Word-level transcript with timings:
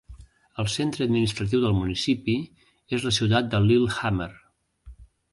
El 0.61 0.69
centre 0.75 1.05
administratiu 1.09 1.59
del 1.65 1.75
municipi 1.79 2.37
és 2.97 3.05
la 3.09 3.13
ciutat 3.19 3.51
de 3.51 3.59
Llilehammer. 3.67 4.29